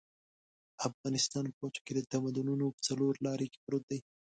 افغانستان 0.87 1.45
په 1.55 1.59
وچه 1.65 1.81
کې 1.85 1.93
د 1.95 1.99
تمدنونو 2.11 2.65
په 2.75 2.81
څلور 2.87 3.13
لاري 3.25 3.47
کې 3.51 3.59
پروت 3.65 3.83
دی. 3.91 3.99